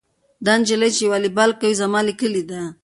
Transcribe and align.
دا 0.45 0.53
نجلۍ 0.61 0.91
چې 0.97 1.03
والیبال 1.11 1.51
کوي 1.59 1.73
زما 1.81 1.99
له 2.07 2.13
کلي 2.19 2.43
ده. 2.49 2.61